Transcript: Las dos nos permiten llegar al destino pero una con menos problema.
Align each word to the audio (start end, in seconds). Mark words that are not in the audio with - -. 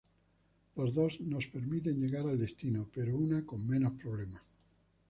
Las 0.77 0.95
dos 0.95 1.21
nos 1.21 1.45
permiten 1.45 1.99
llegar 1.99 2.25
al 2.25 2.39
destino 2.39 2.89
pero 2.91 3.15
una 3.15 3.45
con 3.45 3.67
menos 3.67 3.93
problema. 4.01 4.41